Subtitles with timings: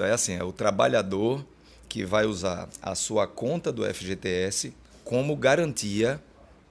[0.00, 1.44] É assim, é o trabalhador
[1.88, 6.22] que vai usar a sua conta do FGTS como garantia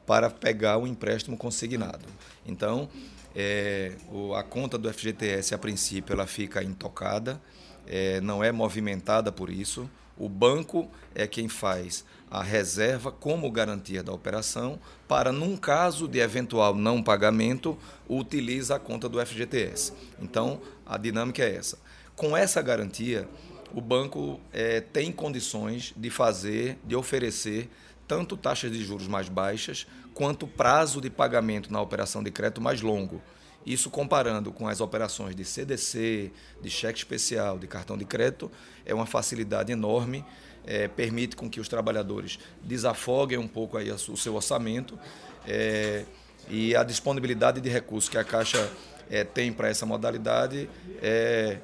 [0.05, 2.05] para pegar o empréstimo consignado.
[2.45, 2.87] Então,
[3.35, 3.97] é,
[4.33, 7.41] a conta do FGTS, a princípio, ela fica intocada,
[7.85, 9.89] é, não é movimentada por isso.
[10.17, 16.19] O banco é quem faz a reserva como garantia da operação para, num caso de
[16.19, 17.77] eventual não pagamento,
[18.07, 19.93] utiliza a conta do FGTS.
[20.19, 21.77] Então, a dinâmica é essa.
[22.15, 23.29] Com essa garantia,
[23.73, 27.69] o banco é, tem condições de fazer, de oferecer
[28.07, 32.81] tanto taxas de juros mais baixas quanto prazo de pagamento na operação de crédito mais
[32.81, 33.21] longo.
[33.67, 36.31] Isso comparando com as operações de CDC,
[36.61, 38.49] de cheque especial, de cartão de crédito,
[38.85, 40.23] é uma facilidade enorme,
[40.65, 44.97] é, permite com que os trabalhadores desafoguem um pouco aí o seu orçamento
[45.45, 46.05] é,
[46.49, 48.71] e a disponibilidade de recursos que a Caixa
[49.09, 50.69] é, tem para essa modalidade
[51.01, 51.57] é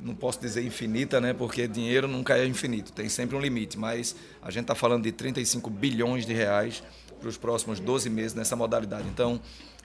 [0.00, 4.16] não posso dizer infinita, né, porque dinheiro nunca é infinito, tem sempre um limite, mas
[4.42, 6.82] a gente está falando de 35 bilhões de reais
[7.22, 9.08] para os próximos 12 meses nessa modalidade.
[9.08, 9.40] Então,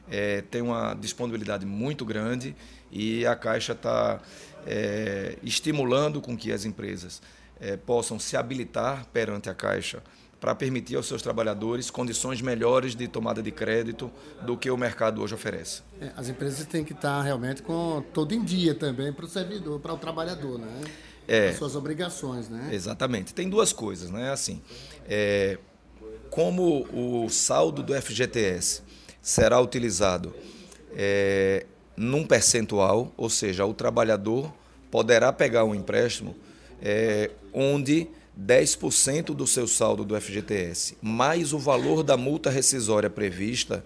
[0.10, 2.56] é, tem uma disponibilidade muito grande
[2.92, 4.20] e a Caixa está
[4.66, 7.22] é, estimulando com que as empresas
[7.60, 10.02] é, possam se habilitar perante a Caixa
[10.40, 14.12] para permitir aos seus trabalhadores condições melhores de tomada de crédito
[14.44, 15.82] do que o mercado hoje oferece.
[16.00, 19.80] É, as empresas têm que estar realmente com todo em dia também para o servidor,
[19.80, 20.82] para o trabalhador, né?
[21.28, 22.70] É, As suas obrigações, né?
[22.72, 23.34] Exatamente.
[23.34, 24.32] Tem duas coisas, né?
[24.32, 24.62] Assim,
[25.10, 25.58] é,
[26.38, 28.84] como o saldo do FGTS
[29.24, 30.36] será utilizado
[30.96, 34.54] é, num percentual, ou seja, o trabalhador
[34.92, 36.36] poderá pegar um empréstimo
[36.80, 38.08] é, onde
[38.40, 43.84] 10% do seu saldo do FGTS mais o valor da multa rescisória prevista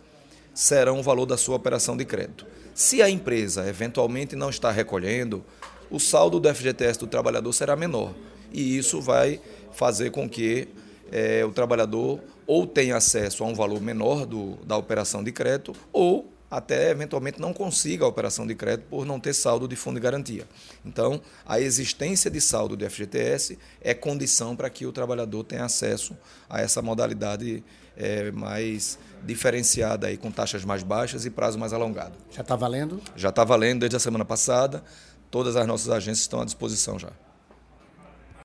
[0.54, 2.46] serão o valor da sua operação de crédito.
[2.76, 5.42] Se a empresa eventualmente não está recolhendo,
[5.90, 8.14] o saldo do FGTS do trabalhador será menor.
[8.52, 9.40] E isso vai
[9.72, 10.68] fazer com que
[11.12, 15.74] é, o trabalhador ou tenha acesso a um valor menor do, da operação de crédito
[15.92, 19.96] ou até eventualmente não consiga a operação de crédito por não ter saldo de fundo
[19.96, 20.46] de garantia.
[20.86, 26.16] Então, a existência de saldo do FGTS é condição para que o trabalhador tenha acesso
[26.50, 27.64] a essa modalidade
[27.96, 32.18] é, mais diferenciada aí, com taxas mais baixas e prazo mais alongado.
[32.30, 33.02] Já está valendo?
[33.16, 34.84] Já está valendo desde a semana passada.
[35.30, 37.12] Todas as nossas agências estão à disposição já.